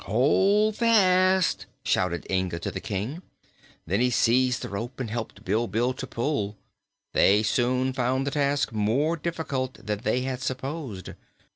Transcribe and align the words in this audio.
"Hold 0.05 0.77
fast!" 0.77 1.67
shouted 1.85 2.25
Inga 2.27 2.57
to 2.61 2.71
the 2.71 2.79
King. 2.79 3.21
Then 3.85 3.99
he 3.99 4.09
seized 4.09 4.63
the 4.63 4.69
rope 4.69 4.99
and 4.99 5.11
helped 5.11 5.45
Bilbil 5.45 5.93
to 5.93 6.07
pull. 6.07 6.57
They 7.13 7.43
soon 7.43 7.93
found 7.93 8.25
the 8.25 8.31
task 8.31 8.71
more 8.71 9.15
difficult 9.15 9.75
than 9.85 9.99
they 9.99 10.21
had 10.21 10.41
supposed. 10.41 11.11